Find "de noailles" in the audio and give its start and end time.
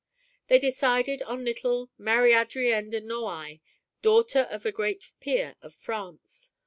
2.89-3.59